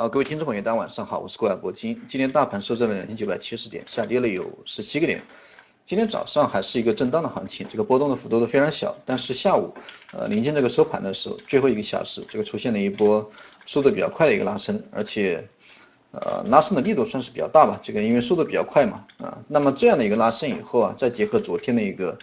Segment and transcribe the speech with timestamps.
[0.00, 2.00] 啊，各位听众朋友，大家晚上好，我是郭海博金。
[2.08, 5.22] 今天大盘收在了两千九百七十点，下跌了有十七个点。
[5.84, 8.96] 今天早上还是一个震荡的行情，这个波动的幅度都非常小。
[9.04, 9.74] 但是下午，
[10.14, 13.30] 呃，临近这个收盘的时候，最后一个小时，这个出现了一波
[13.66, 15.46] 速度比较快的一个拉升，而且，
[16.12, 17.78] 呃，拉升的力度算是比较大吧。
[17.82, 22.18] 这个因为速度比较快嘛，啊，那么这样的一个拉升以后啊，再结合昨天的一个。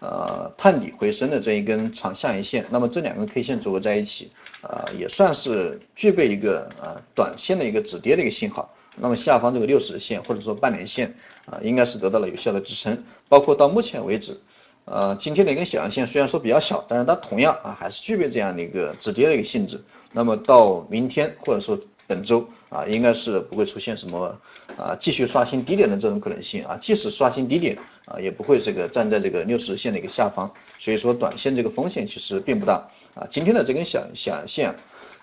[0.00, 4.30] 呃，探底回升的这一根长下影线，那么这两根 K 线组合在一起，
[4.62, 8.70] 呃，也算是具备一个呃短线的一个止跌的一个信号。
[8.94, 11.14] 那么下方这个六十线或者说半年线
[11.46, 13.02] 啊，应该是得到了有效的支撑。
[13.28, 14.38] 包括到目前为止，
[14.84, 19.82] 呃，今天的一根小阳线虽然说比较小，但是它同样啊还是具备这样的一个止跌的一个性质。
[20.12, 24.38] 那么到明天或者说本周啊，应该是不会出现什么
[24.76, 27.76] 啊继续刷新低点的这种可能性啊，即使刷新低点。
[28.06, 30.48] 啊，也不会这个站在这个六十线的一个下方，
[30.78, 32.74] 所以说短线这个风险其实并不大
[33.16, 33.26] 啊。
[33.28, 34.72] 今天的这根小小线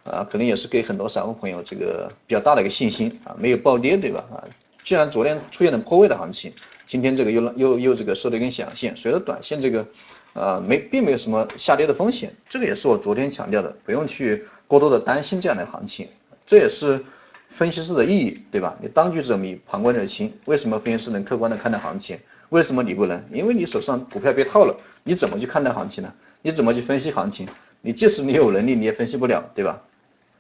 [0.03, 4.25] 啊，可能也是给很多散户朋友这个比较大的一个信心啊，没有暴跌对吧？
[4.33, 4.43] 啊，
[4.83, 6.51] 既然昨天出现了破位的行情，
[6.85, 9.87] 今天这个又又又这个收了一根小线，所以说短线这个
[10.33, 16.05] 呃没并没有什么下跌的风险，这个也是我昨天强调的，不用去过多的担心这样的行情，
[16.45, 17.03] 这也是
[17.49, 18.77] 分析师的意义对吧？
[18.81, 22.17] 你当局者迷，旁观者清，为什么分析师能客观的看待行情？
[22.49, 23.23] 为什么你不能？
[23.31, 26.13] 因为你手上股票被套了，你怎么去看待行情呢？
[26.41, 27.47] 你怎么去分析行情？
[27.81, 29.81] 你即使你有能力，你也分析不了，对吧？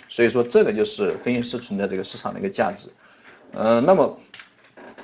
[0.09, 2.87] 所以说这个就是分析师存在这个市场的一个价值。
[3.51, 4.19] 呃，那么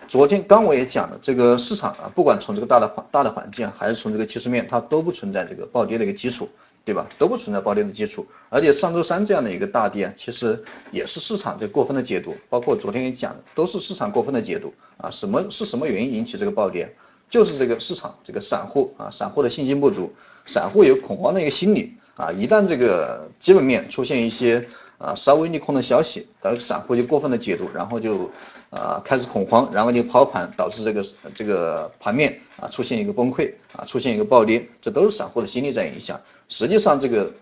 [0.09, 6.49] 昨天刚我也讲了，这个市场啊，不管从这个大的环大的环境，还是从这个技术面，它都不存在这个暴跌的一个基础。
[6.85, 7.07] 对吧？
[7.19, 15.07] 都不存在暴跌的基础，而且上周三这样的一个大跌啊，其实也是市场这过分的解读，包括昨天也讲的，都是市场过分的解读啊。
[15.11, 16.91] 什么是什么原因引起这个暴跌？
[17.29, 20.11] 就是这个市场这个散户啊，散户的信心不足，
[20.47, 22.31] 散户有恐慌的一个心理啊。
[22.31, 24.65] 一旦这个基本面出现一些
[24.99, 28.29] 啊稍微利空的消息，导致散户就过分的解读，然后就
[28.69, 36.19] 啊开始恐慌，然后就抛盘，导致这个这个盘面啊出现一个崩溃啊，出现一个暴跌，这都是散户的心理在影响。
[36.49, 37.33] 实际上，这个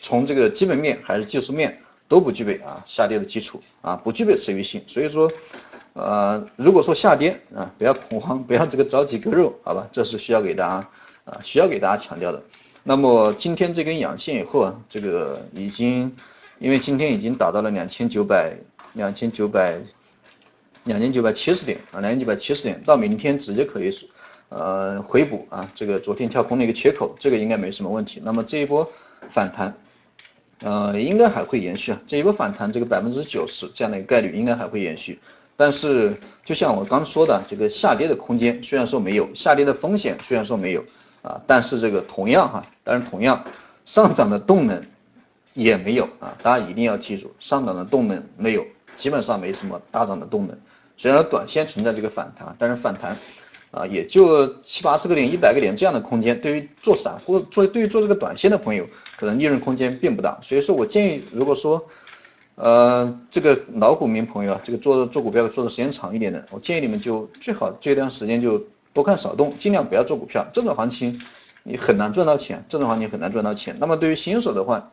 [0.00, 1.78] 从这个基本面还是技术面
[2.08, 4.82] 都不具备啊下跌的基础啊，不具备持续性。
[4.86, 5.30] 所以说，
[5.92, 9.86] 呃，如果说下跌啊，不要恐慌，不要这个着急割肉，好吧？
[9.92, 10.88] 这是需要给大家
[11.24, 12.42] 啊，需要给大家强调的。
[12.82, 16.14] 那么今天这根阳线以后啊，这个已经
[16.58, 18.56] 因为今天已经达到了两千九百
[18.94, 19.78] 两千九百
[20.84, 23.90] 两千九百七十点啊，两千九百七十点，到明天直接可以
[24.48, 28.22] 呃，回补啊，这个昨天跳空的一个缺口，这个应该没什么问题。
[28.24, 28.88] 那么这一波
[29.30, 29.74] 反弹，
[30.60, 32.00] 呃，应该还会延续啊。
[32.06, 35.18] 这一波反弹，这个百分之九十这样的一个概率应该还会延续。
[35.56, 40.84] 但是，就像我刚说的，这个下跌的空间虽然说没有，下跌的风险虽然说没有
[41.22, 43.42] 啊，但是这个同样哈，但是同样
[43.84, 44.80] 上涨的动能
[45.56, 46.38] 也没有啊。
[46.40, 50.56] 大家一定要记住，上涨的动能没有，基本上没什么大涨的动能。
[50.96, 53.16] 虽然短线存在这个反弹，但是反弹。
[53.72, 58.86] 啊，也就七八十个点、一百个点这样的空间，对于做散户、做对于做这个短线的朋友，
[59.18, 60.38] 可能利润空间并不大。
[60.40, 61.84] 所以说我建议，如果说，
[62.54, 68.64] 呃，这个老股民朋友啊，这个做做股票做的时间长一点的，我建议你们就最好这段时间就
[68.94, 70.46] 多看少动，尽量不要做股票。
[70.54, 71.20] 这种行情
[71.64, 73.76] 你很难赚到钱，这种行情很难赚到钱。
[73.78, 74.90] 那么对于新手的话，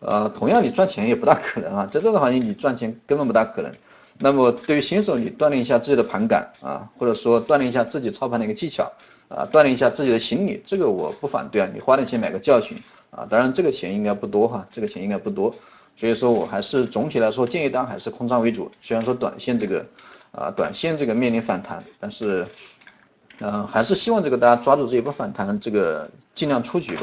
[0.00, 3.72] 呃，同样你赚钱也不大可能啊，在这种行业你赚钱根本不大可能。
[4.20, 8.90] 那么对于新手，你锻炼一下自己的盘感啊，或者说锻炼一下自己操盘的一个技巧
[9.28, 11.68] 啊，锻炼一下自己的心理，这个我不反对啊。
[11.72, 12.76] 你花点钱买个教训
[13.10, 15.54] 啊，当然这个钱应该不多哈，这个钱应该不多。
[15.96, 18.70] 所以说我还是总体来说建议大家还是空仓为主。
[18.80, 19.84] 虽然说短线这个
[20.30, 22.46] 啊，短线这个面临反弹，但是
[23.40, 27.02] 嗯，还是希望这个大家抓住这一波反弹，这个尽量出局吧。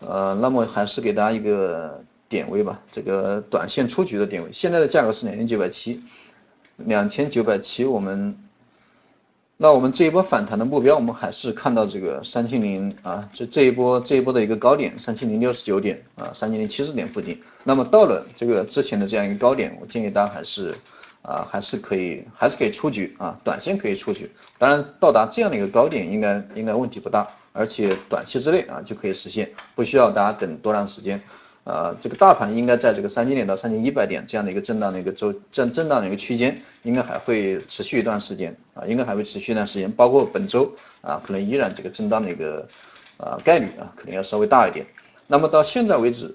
[0.00, 6.02] 呃，那么还是给大家一个点位吧，这个短线出局的点位，现在的价格是两千九百七。
[6.84, 8.36] 两千九百七，我们，
[9.56, 17.40] 那我们这一波反弹的目标，我们还是看到这个三千零啊，这这一波这一波的一个高点三千零六十九点啊，三千零七十点附近。
[17.64, 20.74] 那么到了这个之前的这样一个高点，我建议大家还是
[21.22, 24.30] 啊，还是可以，还是可以出局啊，短线可以出局。
[24.58, 31.22] 当然到达这样的一个高点，应该应该问题不大，而且短期之内啊就可以实现，不需要大家等多长时间。
[31.66, 42.68] 呃，这个大盘应该在这个三千点到三千一百点这样的一个震荡的一个周震震荡的一个区间，应该还会持续一段时间啊，应该还会持续一段时间，包括本周啊，可能依然这个震荡的一个
[43.16, 44.86] 啊概率啊，可能要稍微大一点。
[45.26, 46.32] 那么到现在为止，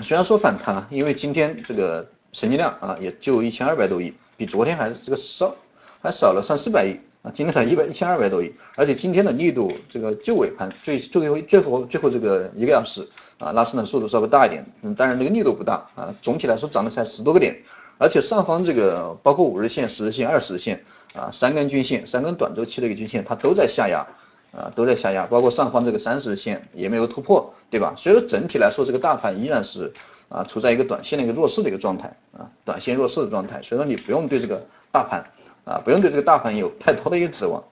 [0.00, 5.52] 虽然说反弹啊，因为今天这个成交量啊也就一千二百多亿，比昨天还这个少，
[6.00, 7.32] 还少了三四百亿啊。
[7.34, 13.04] 今天才一百一千二百多亿，而且今天的力度，这个就尾盘最最后最后最后这个一个小时
[13.38, 17.54] 啊，拉升的速度稍微大一点，嗯，当然这个力度不大啊，总体来说涨了才十多个点，
[17.98, 20.82] 而且上方这个包括五日线、十日线、二十日线
[21.14, 24.06] 啊，三根均线，三根短周期的一个均线，它都在下压
[24.52, 27.94] 啊，都在下压，包括上方这个三十日线也没有突破，对吧？
[27.96, 29.92] 所以说整体来说，这个大盘依然是
[30.30, 35.22] 啊处在一个短线的一个弱势的一个状态啊，短线弱势的状态，所以说你不用对这个大盘
[35.64, 37.62] 啊，不用对这个大盘有太多的一个指望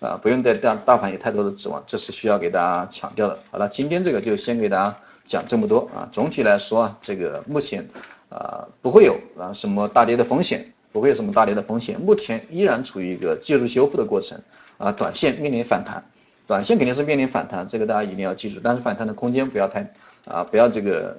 [0.00, 3.38] 啊，不用对大大盘有太多的指望，这是需要给大家强调的。
[3.50, 7.86] 好了，今天这个就先给大家讲这么多啊，总体来说啊，这个目前。
[8.28, 11.98] 啊，不会有啊什么大跌的风险，不会有什么大跌的风险。
[11.98, 14.36] 目前依然处于一个技术修复的过程
[14.78, 16.04] 啊，短线面临反弹，
[16.44, 18.58] 短线肯定是面临反弹，这个大家一定要记住。
[18.60, 19.88] 但是反弹的空间不要太
[20.24, 21.16] 啊，不要这个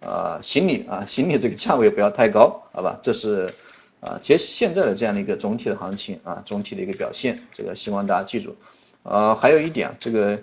[0.00, 2.98] 啊心理啊心理这个价位不要太高，好吧？
[3.02, 3.54] 这是
[4.00, 8.54] 啊，其实现在的这样的一个总体的行情啊，总体的一个表现，这个希望大家记住。
[9.02, 10.38] 呃，还有一点，这个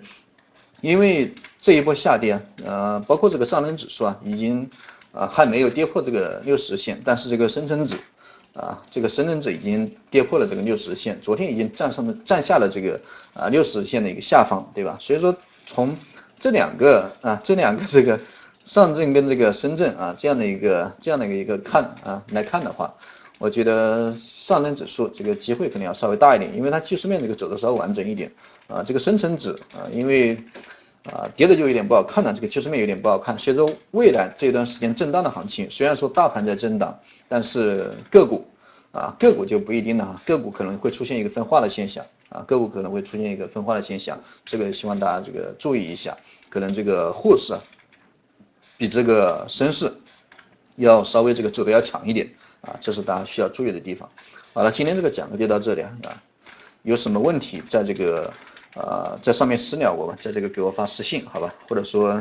[0.80, 4.70] 因为这一波下跌，呃，包括这个上证指数啊，已经。
[5.16, 7.96] 啊，还没有跌破这个六十线，但是这个深成指
[8.52, 13.00] 啊，这个深成指已经跌破了这个六十线，昨天已经站上了站下了这个
[13.32, 14.98] 啊六十线的一个下方，对吧？
[15.00, 15.32] 所以说
[15.68, 15.96] 从
[16.40, 18.18] 这两个啊这两个这个
[18.64, 22.92] 上证跟这个深圳啊这样的一个这样的一个看啊来看的话，
[23.38, 28.30] 我觉得上证指数这个机会肯定要稍微大一点，因为它技术面这个走的稍微完整一点
[28.68, 30.38] 啊，这个深成指啊因为。
[31.12, 33.38] 啊，跌的就有点不好看了，这个技术面有点不好看。
[33.38, 36.98] 所以说未来这段时间震荡的行情，虽然说大盘在震荡，
[37.28, 38.42] 但是个股
[38.90, 46.16] 啊个股就不一定了哈，个股可能会出现一个分化的现象啊，个股可能会出现一个分化的现象，这个希望大家这个注意一下，
[46.48, 47.60] 可能这个沪市啊
[48.78, 49.92] 比这个深市
[50.76, 52.26] 要稍微这个走的要强一点
[52.66, 54.08] 啊，这是大家需要注意的地方。
[54.52, 55.92] 好了，今天这个讲课就到这里啊，
[56.82, 58.32] 有什么问题在这个。
[58.76, 62.20] 呃，在上面私聊我吧，在这个给我发私信，好吧，或者说，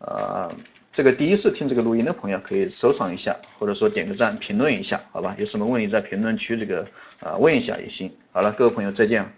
[0.00, 0.54] 呃，
[0.92, 6.86] 这个第一次听这个录音的朋友可以收藏一下，或者说点个赞，评论一下，好吧，有什么问题在评论区这个
[7.20, 8.12] 呃问一下也行。
[8.32, 9.37] 好了，各位朋友再见。